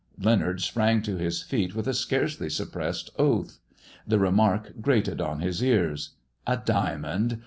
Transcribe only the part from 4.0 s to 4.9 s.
The remark